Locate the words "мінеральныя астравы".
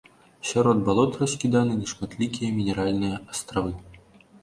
2.59-3.81